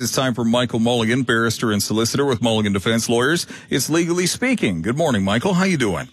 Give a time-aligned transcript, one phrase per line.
[0.00, 3.46] It's time for Michael Mulligan, barrister and solicitor with Mulligan Defense Lawyers.
[3.68, 4.80] It's legally speaking.
[4.80, 5.52] Good morning, Michael.
[5.52, 6.08] How you doing?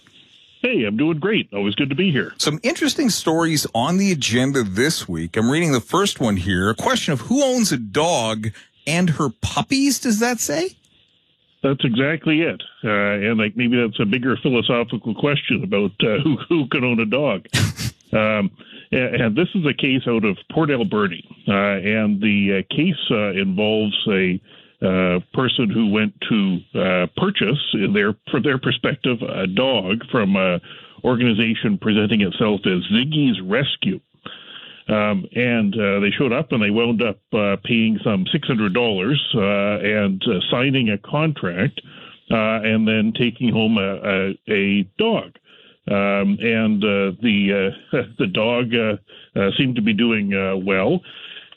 [0.60, 1.48] Hey, I'm doing great.
[1.54, 2.34] Always good to be here.
[2.36, 5.38] Some interesting stories on the agenda this week.
[5.38, 6.68] I'm reading the first one here.
[6.68, 8.48] A question of who owns a dog
[8.86, 10.76] and her puppies, does that say?
[11.62, 12.62] That's exactly it.
[12.84, 17.00] Uh, and like maybe that's a bigger philosophical question about uh, who who can own
[17.00, 17.46] a dog.
[18.12, 18.50] um,
[18.90, 23.30] and this is a case out of Port Alberni, uh, and the uh, case uh,
[23.32, 24.40] involves a
[24.80, 27.58] uh, person who went to uh, purchase,
[27.92, 30.60] their from their perspective, a dog from an
[31.04, 34.00] organization presenting itself as Ziggy's Rescue.
[34.88, 39.84] Um, and uh, they showed up and they wound up uh, paying some $600 uh,
[39.84, 41.82] and uh, signing a contract
[42.30, 45.32] uh, and then taking home a, a, a dog.
[45.90, 47.72] Um, and uh, the
[48.18, 48.72] the dog
[49.56, 50.30] seemed to be doing
[50.64, 51.00] well.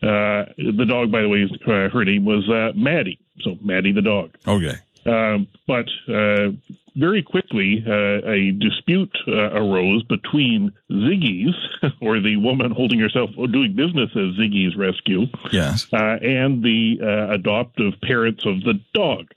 [0.01, 3.19] the dog, by the way, her name was Maddie.
[3.41, 4.35] So Maddie the dog.
[4.47, 4.75] Okay.
[5.05, 6.51] Um, but uh,
[6.95, 11.55] very quickly, uh, a dispute uh, arose between Ziggy's,
[12.01, 16.99] or the woman holding herself or doing business as Ziggy's Rescue, yes, uh, and the
[17.01, 19.31] uh, adoptive parents of the dog.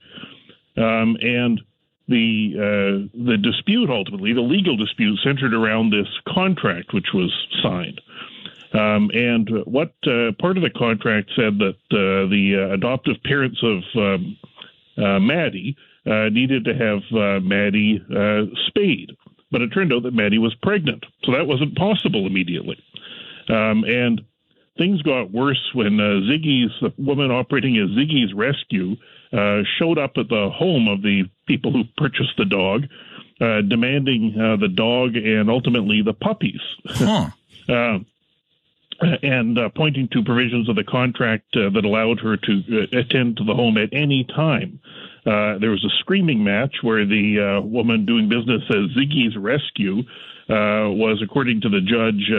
[0.77, 1.61] Um, and
[2.09, 8.01] the uh, the dispute ultimately, the legal dispute, centered around this contract which was signed.
[8.73, 14.37] Um, and what part of the contract said that the adoptive parents of um,
[14.97, 19.17] uh, Maddie uh, needed to have uh, Maddie uh, spayed.
[19.51, 22.79] But it turned out that Maddie was pregnant, so that wasn't possible immediately.
[23.49, 24.21] Um, and
[24.77, 28.97] things got worse when uh, Ziggy's, the woman operating as Ziggy's Rescue,
[29.35, 32.85] uh, showed up at the home of the people who purchased the dog,
[33.41, 36.61] uh, demanding uh, the dog and ultimately the puppies.
[36.87, 37.31] Huh.
[37.69, 37.99] uh,
[39.23, 43.37] and uh, pointing to provisions of the contract uh, that allowed her to uh, attend
[43.37, 44.81] to the home at any time.
[45.27, 50.01] Uh, there was a screaming match where the uh, woman doing business as Ziggy's Rescue
[50.49, 52.31] uh, was, according to the judge,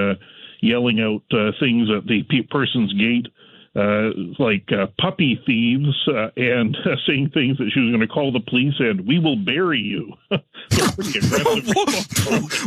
[0.62, 1.24] yelling out
[1.60, 3.28] things at the pe- person's gate.
[3.76, 6.78] Like uh, puppy thieves uh, and
[7.08, 10.14] saying things that she was going to call the police and we will bury you.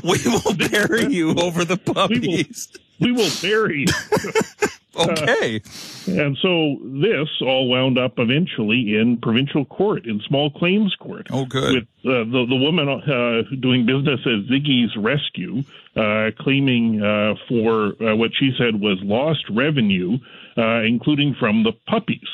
[0.04, 2.68] we will bury you over the puppies
[3.00, 3.86] we will bury.
[4.96, 5.56] okay.
[5.56, 11.28] Uh, and so this all wound up eventually in provincial court, in small claims court.
[11.30, 11.74] Oh, good.
[11.74, 15.62] With uh, the the woman uh, doing business as Ziggy's Rescue,
[15.96, 20.18] uh, claiming uh, for uh, what she said was lost revenue,
[20.56, 22.28] including from the puppies.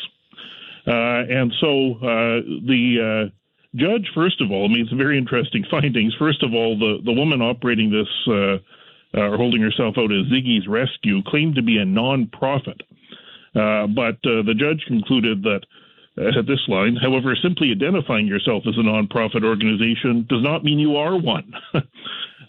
[0.86, 3.30] and so the
[3.74, 6.14] judge, first of all, made some very interesting findings.
[6.14, 8.58] First of all, the the woman operating this uh,
[9.16, 12.82] or holding herself out as Ziggy's Rescue, claimed to be a non-profit.
[13.54, 15.60] Uh, but uh, the judge concluded that
[16.16, 20.96] at this line, however, simply identifying yourself as a nonprofit organization does not mean you
[20.96, 21.52] are one.
[21.74, 21.80] uh,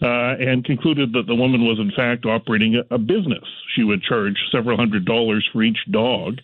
[0.02, 3.44] and concluded that the woman was, in fact, operating a, a, business.
[3.74, 6.38] She would charge several hundred dollars for each dog,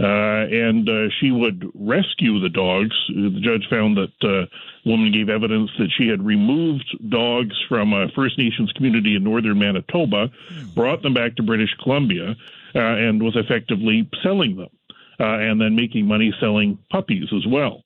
[0.00, 2.96] uh, and uh, she would rescue the dogs.
[3.08, 4.46] The judge found that uh,
[4.84, 9.22] the woman gave evidence that she had removed dogs from a First Nations community in
[9.22, 10.30] northern Manitoba,
[10.74, 12.34] brought them back to British Columbia,
[12.74, 14.70] uh, and was effectively selling them,
[15.20, 17.84] uh, and then making money selling puppies as well.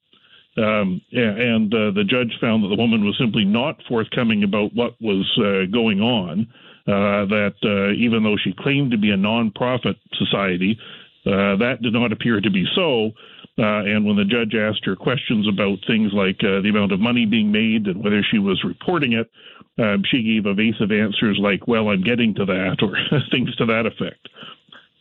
[0.57, 4.95] Um, and uh, the judge found that the woman was simply not forthcoming about what
[5.01, 5.27] was
[5.71, 6.49] going on.
[6.87, 10.79] that even though she claimed to be a nonprofit society,
[11.27, 13.13] uh, that did not appear to be so.
[13.59, 17.01] Uh, and when the judge asked her questions about things like uh, the amount of
[17.01, 19.29] money being made and whether she was reporting it,
[19.79, 22.97] um, she gave evasive answers like, well, I'm getting to that, or
[23.31, 24.29] things to that effect.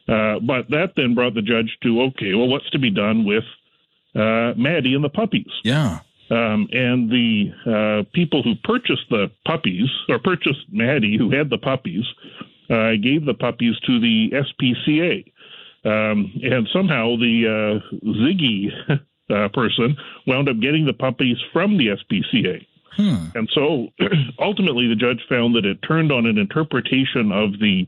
[0.08, 3.44] Uh, but that then brought the judge to, okay, well, what's to be done with
[4.16, 5.52] uh, Maddie and the puppies?
[5.64, 6.00] Yeah.
[6.30, 11.58] Um, and the uh, people who purchased the puppies, or purchased Maddie, who had the
[11.58, 12.04] puppies,
[12.70, 15.24] gave the puppies to the SPCA.
[15.86, 18.72] Um, and somehow the uh, Ziggy
[19.30, 19.96] uh, person
[20.26, 22.66] wound up getting the puppies from the SPCA.
[22.92, 23.26] Hmm.
[23.36, 23.88] And so
[24.40, 27.88] ultimately the judge found that it turned on an interpretation of the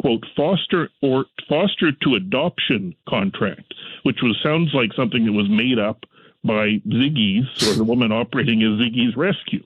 [0.00, 3.72] quote foster or foster to adoption contract,
[4.02, 6.04] which was sounds like something that was made up
[6.44, 9.62] by Ziggy's or the woman operating as Ziggy's Rescue.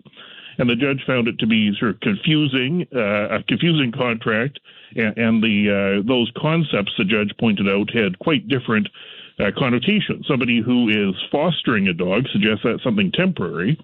[0.58, 4.58] And the judge found it to be sort of confusing, uh, a confusing contract
[4.94, 8.88] and, and the uh, those concepts the judge pointed out had quite different
[9.38, 10.26] uh, connotations.
[10.26, 13.78] Somebody who is fostering a dog suggests that's something temporary,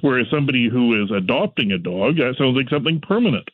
[0.00, 3.48] whereas somebody who is adopting a dog that sounds like something permanent.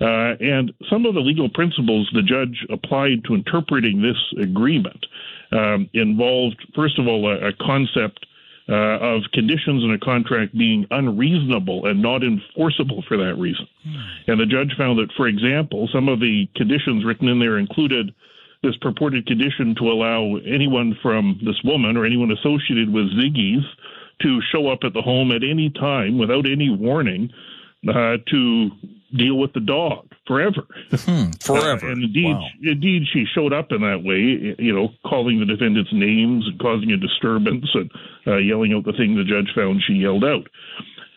[0.00, 5.06] Uh, and some of the legal principles the judge applied to interpreting this agreement
[5.52, 8.26] um, involved, first of all, a, a concept
[8.68, 13.66] uh, of conditions in a contract being unreasonable and not enforceable for that reason.
[13.84, 14.30] Hmm.
[14.30, 18.14] And the judge found that, for example, some of the conditions written in there included
[18.62, 23.66] this purported condition to allow anyone from this woman or anyone associated with Ziggy's
[24.22, 27.30] to show up at the home at any time without any warning
[27.88, 28.70] uh, to
[29.16, 30.62] deal with the dog forever.
[30.90, 31.86] Hmm, forever.
[31.86, 32.48] Uh, and indeed, wow.
[32.62, 36.90] indeed, she showed up in that way, you know, calling the defendants names and causing
[36.92, 37.90] a disturbance and
[38.26, 40.46] uh, yelling out the thing the judge found she yelled out.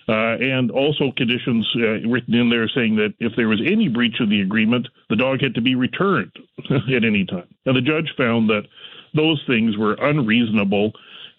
[0.07, 4.19] Uh, and also conditions uh, written in there saying that if there was any breach
[4.19, 6.31] of the agreement, the dog had to be returned
[6.69, 7.47] at any time.
[7.65, 8.67] And the judge found that
[9.15, 10.91] those things were unreasonable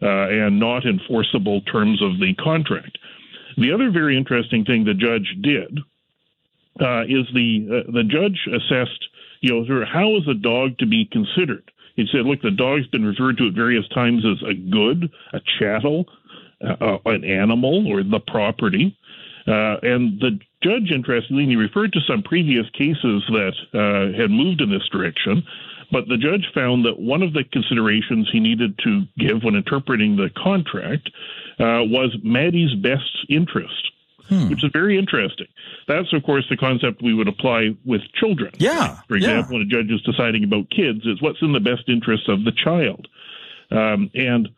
[0.02, 2.98] uh, and not enforceable terms of the contract.
[3.56, 5.78] The other very interesting thing the judge did
[6.80, 9.08] uh, is the uh, the judge assessed,
[9.40, 11.70] you know, how is a dog to be considered?
[11.94, 15.40] He said, look, the dog's been referred to at various times as a good, a
[15.58, 16.06] chattel,
[16.62, 18.96] uh, uh an animal, or the property.
[19.46, 24.60] Uh, and the judge, interestingly, he referred to some previous cases that uh, had moved
[24.60, 25.42] in this direction.
[25.90, 30.16] But the judge found that one of the considerations he needed to give when interpreting
[30.16, 31.08] the contract
[31.58, 33.92] was Maddie's best interest
[34.28, 34.48] hmm.
[34.48, 35.46] which is very interesting.
[35.88, 38.52] That's, of course, the concept we would apply with children.
[38.58, 38.98] Yeah.
[39.08, 39.58] For example, yeah.
[39.58, 42.52] when a judge is deciding about kids, is what's in the best interest of the
[42.52, 43.08] child.
[43.70, 44.48] Um, and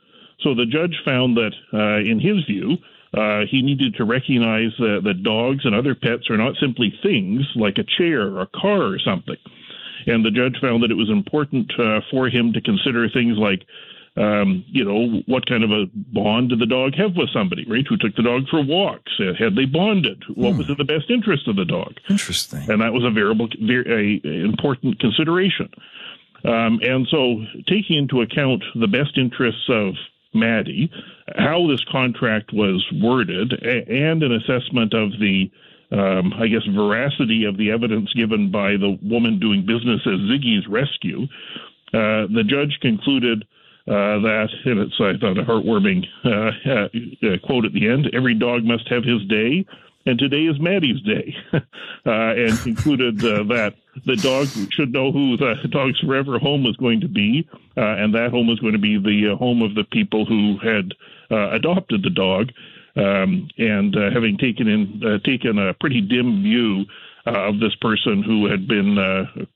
[0.40, 2.78] so the judge found that, uh, in his view,
[3.16, 7.42] uh, he needed to recognize uh, that dogs and other pets are not simply things
[7.56, 9.36] like a chair or a car or something.
[10.06, 13.62] And the judge found that it was important uh, for him to consider things like
[14.18, 17.86] um, you know, what kind of a bond did the dog have with somebody, right?
[17.88, 19.12] Who took the dog for walks?
[19.20, 20.24] Uh, had they bonded?
[20.34, 20.58] What hmm.
[20.58, 21.94] was in the best interest of the dog?
[22.10, 22.68] Interesting.
[22.68, 25.68] And that was a variable, a important consideration.
[26.44, 29.94] Um, and so, taking into account the best interests of
[30.34, 30.90] Maddie,
[31.36, 35.50] how this contract was worded, and an assessment of the,
[35.92, 40.66] um, I guess, veracity of the evidence given by the woman doing business as Ziggy's
[40.68, 41.22] rescue,
[41.92, 43.44] uh, the judge concluded
[43.88, 46.88] uh, that, and it's, I thought, a heartwarming uh,
[47.26, 49.64] uh, quote at the end every dog must have his day,
[50.04, 51.60] and today is Maddie's day, uh,
[52.04, 53.74] and concluded uh, that
[54.04, 57.48] the dog should know who the dog's forever home was going to be,
[57.78, 60.92] uh, and that home was going to be the home of the people who had
[61.30, 62.50] adopted the dog.
[62.96, 66.84] Um, and having taken in taken a pretty dim view
[67.34, 68.98] of this person who had been,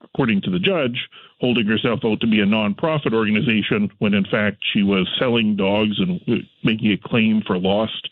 [0.04, 1.08] according to the judge,
[1.42, 5.98] holding herself out to be a nonprofit organization when in fact she was selling dogs
[5.98, 6.20] and
[6.62, 8.08] making a claim for lost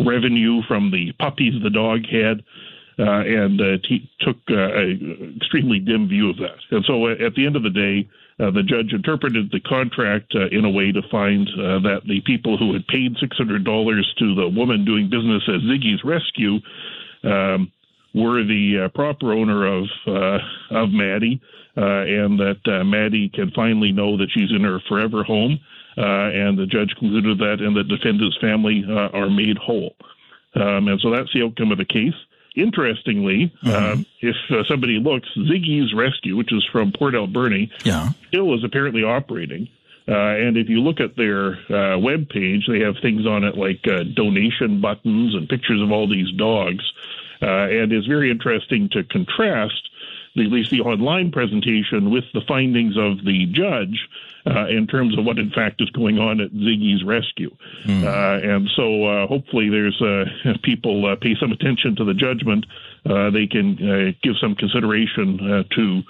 [0.00, 2.42] revenue from the puppies the dog had.
[2.96, 3.76] Uh, and uh,
[4.20, 6.54] took uh, an extremely dim view of that.
[6.70, 8.08] And so uh, at the end of the day,
[8.38, 12.56] uh, the judge interpreted the contract uh, in a way to find that the people
[12.56, 16.60] who had paid $600 to the woman doing business as Ziggy's Rescue
[17.24, 17.72] um,
[18.14, 19.84] were the proper owner of
[20.70, 21.40] of Maddie,
[21.76, 25.58] uh, and that uh, Maddie can finally know that she's in her forever home.
[25.96, 29.94] Uh, and the judge concluded that, and the defendant's family are made whole.
[30.56, 32.14] Um, and so that's the outcome of the case.
[32.56, 34.02] Interestingly, mm-hmm.
[34.20, 34.36] if
[34.68, 38.10] somebody looks, Ziggy's Rescue, which is from Port Alberni, yeah.
[38.28, 39.68] still is apparently operating.
[40.06, 43.56] Uh, and if you look at their uh, web page, they have things on it
[43.56, 46.84] like uh, donation buttons and pictures of all these dogs.
[47.48, 49.88] And it's very interesting to contrast
[50.36, 54.08] at least the online presentation with the findings of the judge
[54.46, 57.54] uh, in terms of what in fact is going on at Ziggy's rescue.
[57.84, 58.04] Mm.
[58.04, 60.24] Uh, and so uh, hopefully there's uh,
[60.62, 62.66] people uh, pay some attention to the judgment.
[63.06, 66.02] Uh, they can give some consideration to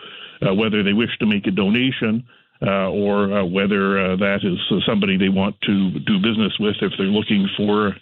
[0.54, 2.24] whether they wish to make a donation.
[2.62, 7.94] or whether that is somebody they want to do business with if they're looking for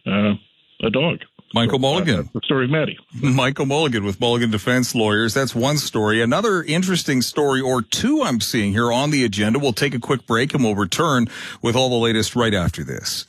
[0.82, 1.20] a dog.
[1.54, 2.30] Michael Mulligan.
[2.32, 2.98] the story of Maddie.
[3.14, 5.34] Michael Mulligan with Mulligan Defense Lawyers.
[5.34, 6.22] That's one story.
[6.22, 9.58] Another interesting story or two I'm seeing here on the agenda.
[9.58, 11.28] We'll take a quick break and we'll return
[11.60, 13.26] with all the latest right after this.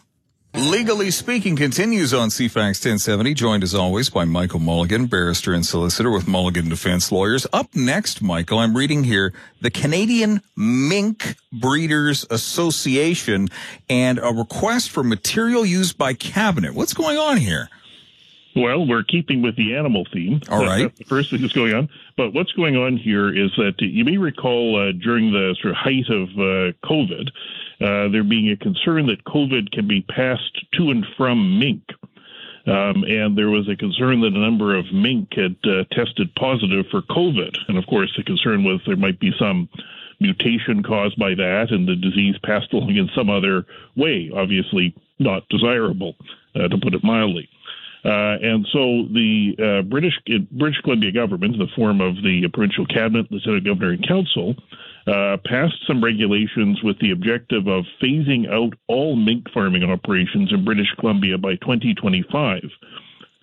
[0.55, 6.11] Legally Speaking continues on CFAX 1070, joined as always by Michael Mulligan, barrister and solicitor
[6.11, 7.47] with Mulligan Defense Lawyers.
[7.51, 13.47] Up next, Michael, I'm reading here the Canadian Mink Breeders Association
[13.89, 16.75] and a request for material used by cabinet.
[16.75, 17.67] What's going on here?
[18.55, 20.41] Well, we're keeping with the animal theme.
[20.49, 20.83] All right.
[20.83, 21.89] That's the first thing that's going on.
[22.15, 25.77] But what's going on here is that you may recall uh, during the sort of
[25.77, 27.29] height of uh, COVID,
[27.81, 31.83] uh, there being a concern that COVID can be passed to and from mink.
[32.65, 36.85] Um, and there was a concern that a number of mink had uh, tested positive
[36.91, 37.57] for COVID.
[37.67, 39.67] And of course, the concern was there might be some
[40.19, 45.47] mutation caused by that and the disease passed along in some other way, obviously not
[45.49, 46.15] desirable,
[46.55, 47.49] uh, to put it mildly.
[48.05, 50.13] Uh, and so the uh, British
[50.51, 54.55] British Columbia government, in the form of the provincial cabinet, lieutenant governor, and council,
[55.07, 60.65] uh, passed some regulations with the objective of phasing out all mink farming operations in
[60.65, 62.63] British Columbia by 2025,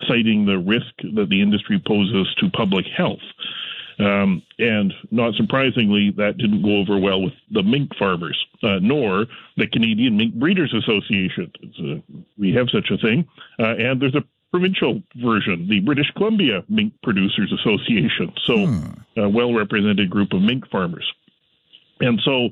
[0.07, 3.19] citing the risk that the industry poses to public health.
[3.99, 9.25] Um, and not surprisingly, that didn't go over well with the mink farmers, uh, nor
[9.57, 11.51] the Canadian Mink Breeders Association.
[12.37, 13.27] We have such a thing,
[13.59, 18.33] uh, and there's a provincial version, the British Columbia Mink Producers Association.
[18.45, 19.19] So, hmm.
[19.19, 21.09] a well represented group of mink farmers.
[21.99, 22.49] And so,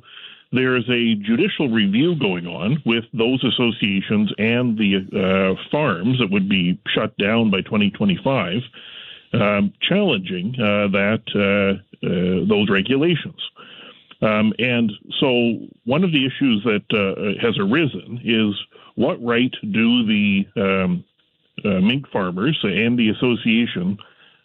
[0.51, 6.49] there's a judicial review going on with those associations and the uh, farms that would
[6.49, 8.61] be shut down by 2025,
[9.33, 13.39] um, challenging uh, that uh, uh, those regulations.
[14.21, 18.55] Um, and so, one of the issues that uh, has arisen is
[18.95, 21.05] what right do the um,
[21.63, 23.97] mink farmers and the association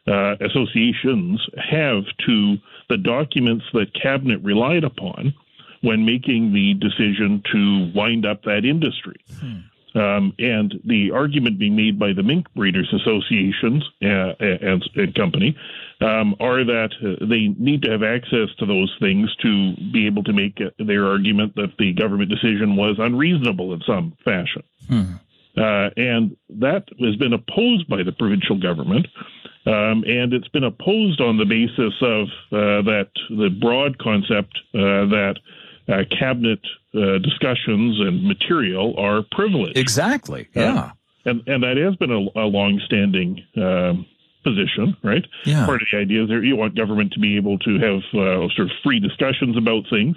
[0.06, 2.56] uh, associations have to
[2.90, 5.32] the documents that cabinet relied upon
[5.80, 9.16] when making the decision to wind up that industry.
[9.38, 9.98] Hmm.
[9.98, 15.56] Um, and the argument being made by the mink breeders associations uh, and, and, company
[16.00, 20.24] um, are that uh, they need to have access to those things to be able
[20.24, 24.64] to make uh, their argument that the government decision was unreasonable in some fashion.
[24.88, 25.12] Hmm.
[25.56, 29.06] Uh, and that has been opposed by the provincial government.
[29.66, 35.06] Um, and it's been opposed on the basis of uh, that the broad concept uh,
[35.08, 35.36] that
[35.88, 36.60] uh, cabinet
[36.94, 39.78] uh, discussions and material are privileged.
[39.78, 40.48] Exactly.
[40.56, 40.90] Uh, yeah.
[41.24, 44.06] and and that has been a, a long-standing um,
[44.42, 45.24] position, right?
[45.44, 45.64] Yeah.
[45.66, 48.58] Part of the idea is that you want government to be able to have sort
[48.58, 50.16] of free discussions about things,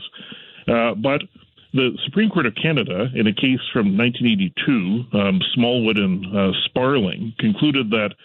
[0.66, 1.22] but
[1.78, 7.34] the Supreme Court of Canada, in a case from 1982, um, Smallwood and uh, Sparling,
[7.40, 8.16] concluded that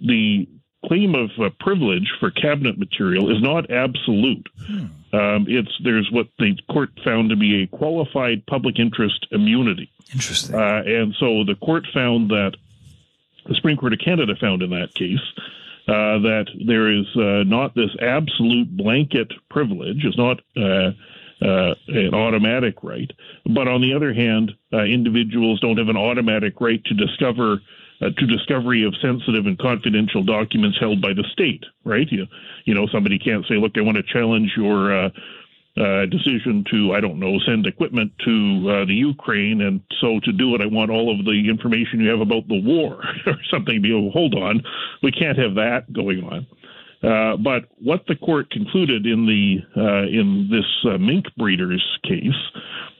[0.00, 0.46] the
[0.86, 4.46] claim of uh, privilege for cabinet material is not absolute.
[4.66, 4.86] Hmm.
[5.16, 9.90] Um, it's there's what the court found to be a qualified public interest immunity.
[10.12, 10.54] Interesting.
[10.54, 12.52] Uh, and so the court found that
[13.46, 15.20] the Supreme Court of Canada found in that case
[15.86, 20.04] uh, that there is uh, not this absolute blanket privilege.
[20.04, 20.40] It's not
[21.42, 23.10] uh, an automatic right.
[23.46, 27.60] But on the other hand, uh, individuals don't have an automatic right to discover
[28.00, 31.64] uh, to discovery of sensitive and confidential documents held by the state.
[31.84, 32.10] Right?
[32.10, 32.26] You,
[32.64, 35.10] you know, somebody can't say, "Look, I want to challenge your." Uh,
[35.76, 39.60] uh, decision to, I don't know, send equipment to uh, the Ukraine.
[39.60, 42.60] And so to do it, I want all of the information you have about the
[42.62, 43.82] war or something.
[43.82, 44.62] Be, oh, hold on,
[45.02, 46.46] we can't have that going on.
[47.04, 52.32] Uh, but what the court concluded in the uh, in this uh, mink breeders case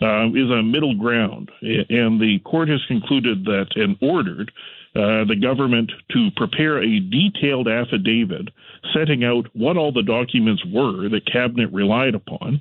[0.02, 4.52] uh, is a middle ground, and the court has concluded that and ordered
[4.94, 8.48] uh, the government to prepare a detailed affidavit
[8.92, 12.60] setting out what all the documents were that cabinet relied upon,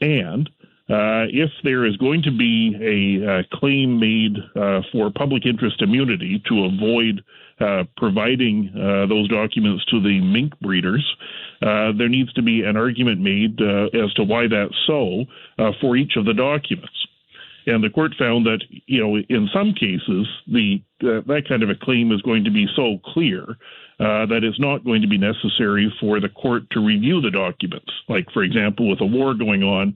[0.00, 0.48] and
[0.90, 5.80] uh, if there is going to be a, a claim made uh, for public interest
[5.80, 7.22] immunity to avoid
[7.60, 11.04] uh, providing uh, those documents to the mink breeders,
[11.62, 15.24] uh, there needs to be an argument made uh, as to why that's so
[15.80, 17.06] for each of the documents.
[17.66, 21.74] And the court found that, you know, in some cases, the that kind of a
[21.74, 23.42] claim is going to be so clear
[24.00, 27.92] uh, that it's not going to be necessary for the court to review the documents.
[28.08, 29.94] Like, for example, with a war going on,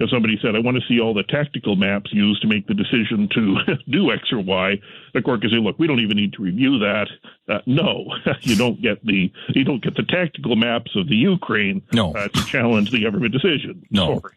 [0.00, 2.74] if somebody said, I want to see all the tactical maps used to make the
[2.74, 4.80] decision to do X or Y,
[5.12, 7.06] the court can say, look, we don't even need to review that.
[7.48, 8.06] Uh, no,
[8.40, 12.12] you don't get the you don't get the tactical maps of the Ukraine no.
[12.12, 13.86] uh, to challenge the government decision.
[13.90, 14.18] No.
[14.18, 14.34] Sorry.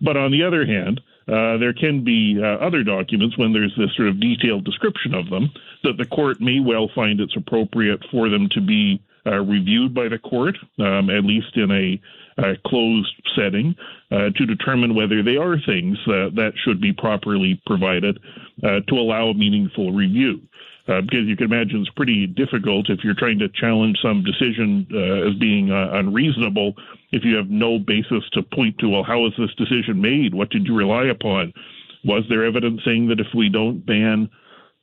[0.00, 3.94] But on the other hand, uh, there can be uh, other documents when there's this
[3.96, 5.50] sort of detailed description of them
[5.84, 10.08] that the court may well find it's appropriate for them to be uh, reviewed by
[10.08, 12.00] the court, um, at least in a
[12.40, 13.74] uh, closed setting
[14.10, 18.18] uh, to determine whether they are things that should be properly provided
[18.64, 20.40] uh, to allow a meaningful review.
[20.88, 24.86] Uh, because you can imagine it's pretty difficult if you're trying to challenge some decision
[24.92, 26.74] uh, as being unreasonable
[27.12, 30.34] if you have no basis to point to, well, how was this decision made?
[30.34, 31.52] What did you rely upon?
[32.04, 34.30] Was there evidence saying that if we don't ban,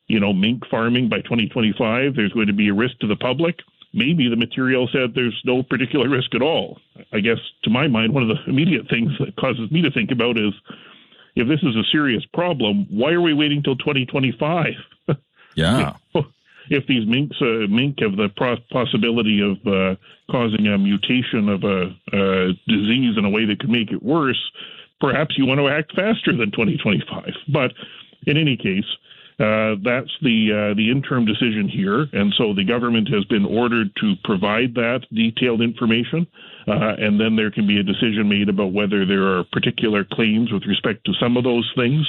[0.07, 3.57] you know, mink farming by 2025, there's going to be a risk to the public?
[3.97, 6.79] Maybe the material said there's no particular risk at all.
[7.11, 10.11] I guess to my mind, one of the immediate things that causes me to think
[10.11, 10.53] about is
[11.35, 14.73] if this is a serious problem, why are we waiting till 2025?
[15.55, 15.93] Yeah.
[16.69, 18.29] if these minks uh, mink have the
[18.69, 19.95] possibility of uh,
[20.29, 24.39] causing a mutation of a, a, disease in a way that could make it worse,
[24.99, 27.33] perhaps you want to act faster than 2025.
[27.51, 27.73] But
[28.27, 28.85] in any case,
[29.39, 33.95] uh, that's the uh, the interim decision here, and so the government has been ordered
[33.97, 36.25] to provide that detailed information,
[36.67, 40.51] uh, and then there can be a decision made about whether there are particular claims
[40.51, 42.03] with respect to some of those things,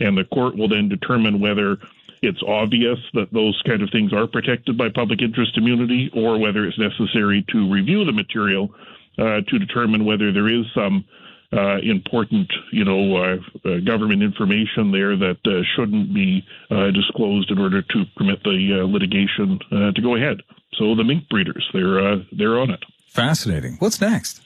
[0.00, 1.76] and the court will then determine whether
[2.22, 6.64] it's obvious that those kind of things are protected by public interest immunity, or whether
[6.64, 8.74] it's necessary to review the material
[9.18, 11.04] uh, to determine whether there is some
[11.52, 13.36] uh, important, you know, uh,
[13.68, 18.80] uh, government information there that uh, shouldn't be uh, disclosed in order to permit the
[18.80, 20.38] uh, litigation to go ahead.
[20.74, 22.82] So the mink breeders, they're they're on it.
[23.06, 23.76] Fascinating.
[23.78, 24.40] What's next?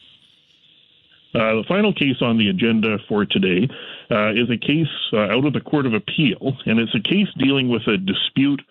[1.32, 3.68] the final case on the agenda for today
[4.10, 7.82] is a case out of the Court of Appeal, and it's a case dealing with
[7.86, 8.62] a dispute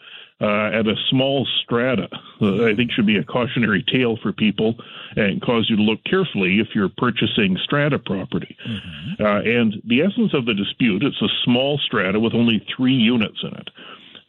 [0.41, 2.09] uh, at a small strata,
[2.41, 4.75] uh, I think should be a cautionary tale for people
[5.15, 8.57] and cause you to look carefully if you're purchasing strata property.
[8.67, 9.23] Mm-hmm.
[9.23, 13.41] Uh, and the essence of the dispute, it's a small strata with only three units
[13.43, 13.69] in it.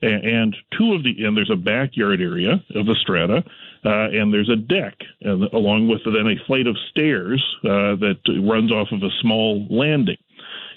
[0.02, 3.42] And two of the, and there's a backyard area of the strata,
[3.84, 8.18] uh, and there's a deck, and along with then a flight of stairs uh, that
[8.42, 10.18] runs off of a small landing.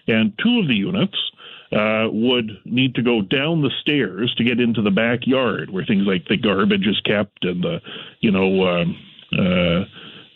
[0.08, 1.18] And two of the units
[1.72, 6.04] uh, would need to go down the stairs to get into the backyard where things
[6.06, 7.80] like the garbage is kept and the,
[8.22, 8.98] you know, um,
[9.38, 9.86] uh,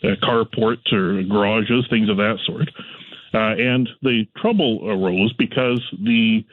[0.06, 2.70] uh, carports or garages, things of that sort.
[3.32, 6.44] Uh, and the trouble arose because the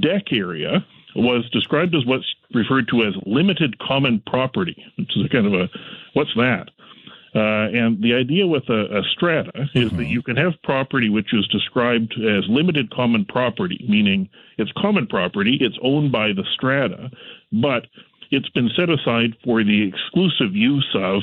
[0.00, 5.28] deck area was described as what's referred to as limited common property, which is a
[5.28, 5.68] kind of a
[6.12, 6.68] what's that?
[7.36, 9.98] Uh, and the idea with a, a strata is mm-hmm.
[9.98, 14.26] that you can have property which is described as limited common property, meaning
[14.56, 17.10] it's common property, it's owned by the strata,
[17.52, 17.88] but
[18.30, 21.20] it's been set aside for the exclusive use of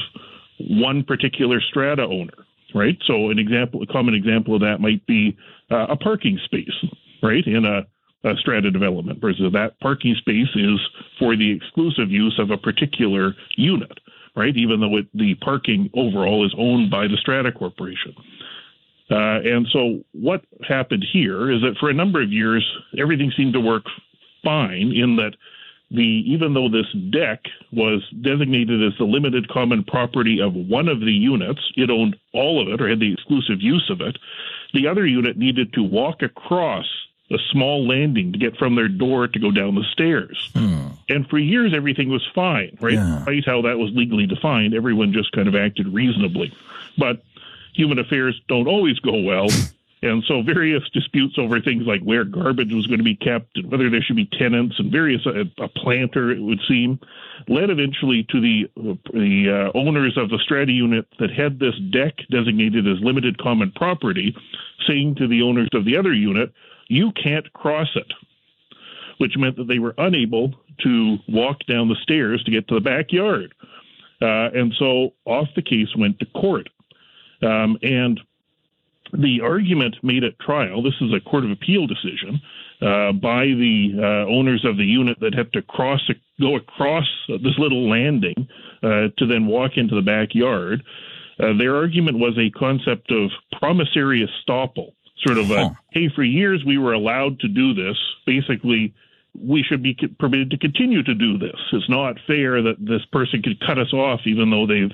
[0.59, 2.97] one particular strata owner, right?
[3.07, 5.35] So an example, a common example of that might be
[5.71, 6.85] uh, a parking space,
[7.23, 7.87] right, in a,
[8.23, 10.79] a strata development, versus that parking space is
[11.17, 13.97] for the exclusive use of a particular unit
[14.35, 14.55] right?
[14.55, 18.13] Even though it, the parking overall is owned by the Strata Corporation.
[19.11, 22.65] Uh, and so what happened here is that for a number of years,
[22.97, 23.83] everything seemed to work
[24.43, 25.33] fine in that
[25.91, 30.99] the even though this deck was designated as the limited common property of one of
[30.99, 34.17] the units, it owned all of it or had the exclusive use of it.
[34.73, 36.85] The other unit needed to walk across
[37.33, 40.51] a small landing to get from their door to go down the stairs.
[40.55, 40.87] Hmm.
[41.09, 42.93] And for years, everything was fine, right?
[42.93, 43.15] Yeah.
[43.17, 46.53] Despite how that was legally defined, everyone just kind of acted reasonably.
[46.97, 47.23] But
[47.73, 49.47] human affairs don't always go well.
[50.03, 53.71] And so various disputes over things like where garbage was going to be kept and
[53.71, 56.99] whether there should be tenants and various uh, a planter it would seem
[57.47, 58.69] led eventually to the
[59.13, 63.71] the uh, owners of the strata unit that had this deck designated as limited common
[63.71, 64.35] property
[64.87, 66.51] saying to the owners of the other unit
[66.93, 68.11] you can't cross it,
[69.17, 70.53] which meant that they were unable
[70.83, 73.53] to walk down the stairs to get to the backyard.
[74.21, 76.69] Uh, and so off the case went to court.
[77.41, 78.19] Um, and
[79.11, 82.41] the argument made at trial this is a Court of Appeal decision
[82.81, 86.01] uh, by the uh, owners of the unit that had to cross
[86.39, 88.47] go across this little landing
[88.81, 90.83] uh, to then walk into the backyard.
[91.39, 93.29] Uh, their argument was a concept of
[93.59, 94.93] promissory estoppel
[95.25, 95.73] sort of a, huh.
[95.91, 97.97] hey, for years we were allowed to do this.
[98.25, 98.93] Basically,
[99.39, 101.59] we should be permitted to continue to do this.
[101.71, 104.91] It's not fair that this person could cut us off, even though they've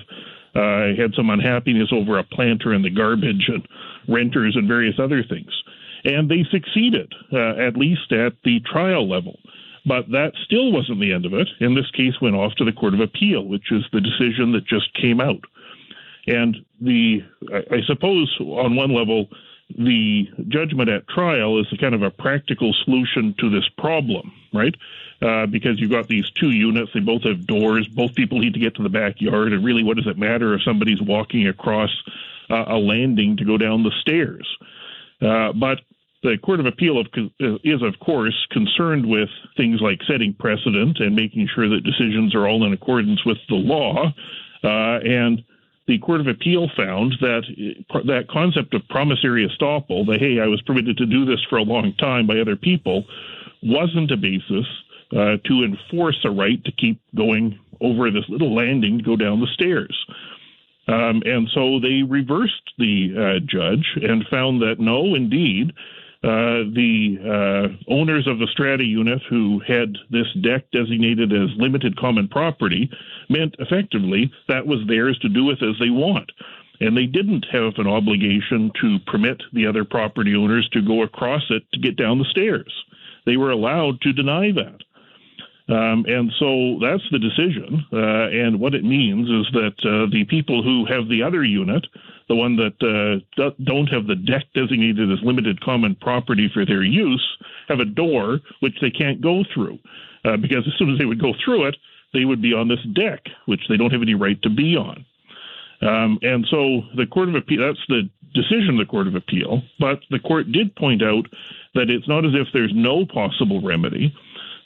[0.54, 3.66] uh, had some unhappiness over a planter and the garbage and
[4.08, 5.50] renters and various other things.
[6.04, 9.38] And they succeeded, uh, at least at the trial level.
[9.84, 11.48] But that still wasn't the end of it.
[11.60, 14.66] And this case went off to the Court of Appeal, which is the decision that
[14.66, 15.40] just came out.
[16.26, 17.20] And the,
[17.52, 19.28] I, I suppose, on one level,
[19.78, 24.74] the judgment at trial is kind of a practical solution to this problem, right?
[25.22, 28.60] Uh, because you've got these two units, they both have doors, both people need to
[28.60, 31.90] get to the backyard, and really, what does it matter if somebody's walking across
[32.48, 34.46] uh, a landing to go down the stairs?
[35.20, 35.80] Uh, but
[36.22, 37.06] the Court of Appeal of,
[37.38, 42.46] is, of course, concerned with things like setting precedent and making sure that decisions are
[42.46, 44.12] all in accordance with the law.
[44.62, 45.42] Uh, and
[45.90, 47.42] the Court of Appeal found that
[48.06, 51.62] that concept of promissory estoppel, that hey, I was permitted to do this for a
[51.62, 53.04] long time by other people,
[53.60, 54.66] wasn't a basis
[55.12, 59.40] uh, to enforce a right to keep going over this little landing to go down
[59.40, 60.06] the stairs.
[60.86, 65.72] Um, and so they reversed the uh, judge and found that no, indeed,
[66.22, 71.96] uh, the uh, owners of the strata unit who had this deck designated as limited
[71.96, 72.90] common property
[73.30, 76.30] meant effectively that was theirs to do with as they want.
[76.80, 81.42] And they didn't have an obligation to permit the other property owners to go across
[81.48, 82.72] it to get down the stairs.
[83.24, 84.80] They were allowed to deny that.
[85.70, 87.86] Um, and so that's the decision.
[87.92, 91.86] Uh, and what it means is that uh, the people who have the other unit,
[92.28, 96.82] the one that uh, don't have the deck designated as limited common property for their
[96.82, 97.24] use,
[97.68, 99.78] have a door which they can't go through.
[100.24, 101.76] Uh, because as soon as they would go through it,
[102.12, 105.06] they would be on this deck, which they don't have any right to be on.
[105.82, 109.62] Um, and so the Court of Appeal, that's the decision of the Court of Appeal,
[109.78, 111.26] but the court did point out
[111.74, 114.12] that it's not as if there's no possible remedy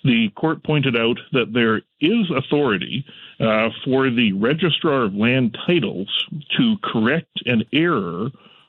[0.05, 3.05] the court pointed out that there is authority
[3.40, 6.09] uh, for the registrar of land titles
[6.57, 8.29] to correct an error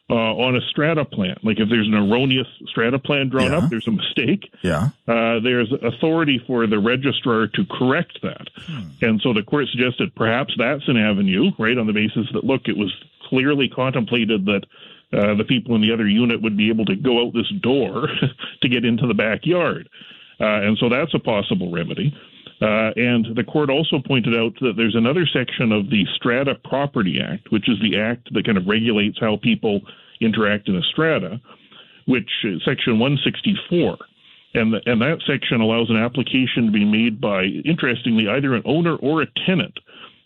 [0.09, 1.35] uh, on a strata plan.
[1.43, 3.57] Like if there's an erroneous strata plan drawn yeah.
[3.57, 4.51] up, there's a mistake.
[4.61, 4.89] Yeah.
[5.07, 8.47] Uh, there's authority for the registrar to correct that.
[8.55, 8.83] Hmm.
[9.01, 12.67] And so the court suggested perhaps that's an avenue, right, on the basis that, look,
[12.67, 12.93] it was
[13.29, 14.65] clearly contemplated that
[15.11, 18.07] uh, the people in the other unit would be able to go out this door
[18.61, 19.89] to get into the backyard.
[20.39, 22.13] Uh, and so that's a possible remedy.
[22.61, 27.19] Uh, and the court also pointed out that there's another section of the Strata Property
[27.21, 29.81] Act, which is the act that kind of regulates how people
[30.21, 31.39] interact in a strata,
[32.05, 33.97] which is section 164.
[34.53, 38.63] And, the, and that section allows an application to be made by, interestingly, either an
[38.63, 39.77] owner or a tenant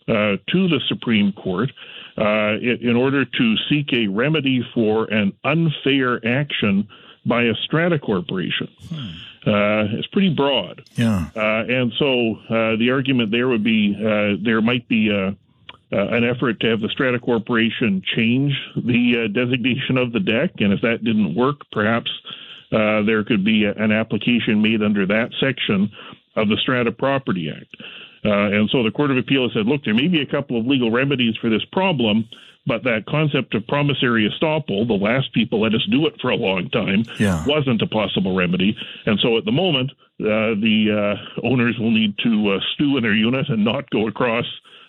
[0.06, 1.70] uh, to the Supreme Court
[2.16, 6.86] uh, in order to seek a remedy for an unfair action
[7.26, 8.68] by a strata corporation.
[8.88, 9.10] Hmm.
[9.46, 10.82] Uh, it's pretty broad.
[10.96, 11.30] Yeah.
[11.34, 15.30] Uh, and so uh, the argument there would be uh, there might be uh,
[15.92, 20.72] uh, an effort to have the Strata Corporation change the designation of the deck, and
[20.72, 22.10] if that didn't work, perhaps
[22.70, 25.90] there could be a, an application made under that section
[26.36, 27.76] of the Strata Property Act.
[28.24, 30.90] And so the Court of Appeal said, look, there may be a couple of legal
[30.90, 32.28] remedies for this problem,
[32.66, 36.36] but that concept of promissory estoppel, the last people let us do it for a
[36.36, 37.44] long time, yeah.
[37.46, 38.76] wasn't a possible remedy.
[39.06, 43.02] And so at the moment, uh, the uh, owners will need to uh, stew in
[43.02, 44.44] their unit and not go across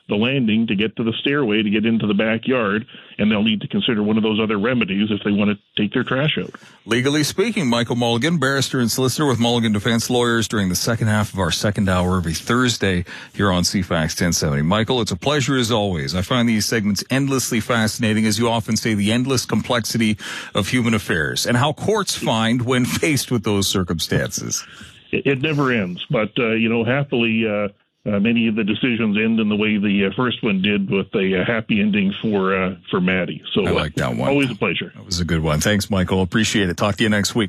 [0.07, 2.85] the landing to get to the stairway to get into the backyard,
[3.17, 5.93] and they'll need to consider one of those other remedies if they want to take
[5.93, 6.51] their trash out.
[6.85, 11.33] Legally speaking, Michael Mulligan, barrister and solicitor with Mulligan Defense Lawyers during the second half
[11.33, 14.63] of our second hour every Thursday here on CFAX 1070.
[14.63, 16.15] Michael, it's a pleasure as always.
[16.15, 20.17] I find these segments endlessly fascinating, as you often say, the endless complexity
[20.55, 24.65] of human affairs and how courts find when faced with those circumstances.
[25.11, 27.69] It, it never ends, but, uh, you know, happily, uh,
[28.03, 31.13] uh, many of the decisions end in the way the uh, first one did, with
[31.13, 33.43] a, uh, happy ending for uh, for Maddie.
[33.53, 34.27] So I like that one.
[34.27, 34.91] Always a pleasure.
[34.95, 35.59] That was a good one.
[35.59, 36.21] Thanks, Michael.
[36.21, 36.77] Appreciate it.
[36.77, 37.39] Talk to you next week.